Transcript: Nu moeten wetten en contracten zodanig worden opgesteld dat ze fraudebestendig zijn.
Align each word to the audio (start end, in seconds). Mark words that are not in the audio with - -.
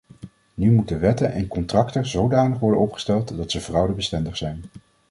Nu 0.53 0.71
moeten 0.71 0.99
wetten 0.99 1.31
en 1.31 1.47
contracten 1.47 2.05
zodanig 2.05 2.59
worden 2.59 2.81
opgesteld 2.81 3.37
dat 3.37 3.51
ze 3.51 3.61
fraudebestendig 3.61 4.37
zijn. 4.37 4.63